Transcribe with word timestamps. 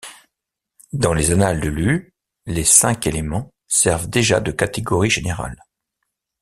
Dans 0.93 1.13
les 1.13 1.29
Annales 1.29 1.59
de 1.61 1.69
Lü, 1.69 2.15
les 2.47 2.63
Cinq 2.63 3.05
éléments 3.05 3.53
servent 3.67 4.09
déjà 4.09 4.39
de 4.39 4.51
catégories 4.51 5.11
générales. 5.11 5.63